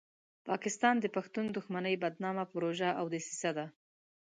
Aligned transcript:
پاکستان 0.49 0.95
د 0.99 1.05
پښتون 1.15 1.45
دښمنۍ 1.57 1.95
بدنامه 2.03 2.43
پروژه 2.53 2.89
او 2.99 3.05
دسیسه 3.15 3.51
ده. 3.57 3.65